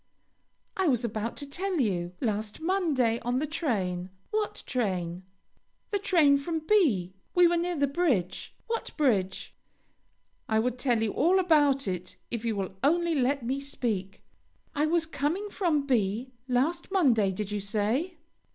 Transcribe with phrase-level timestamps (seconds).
[0.75, 5.21] "I was about to tell you; last Monday, on the train" "What train?"
[5.91, 7.13] "The train from B.
[7.35, 9.53] We were near the bridge" "What bridge?"
[10.49, 14.23] "I will tell you all about it, if you will only let me speak.
[14.73, 18.17] I was coming from B" "Last Monday, did you say?"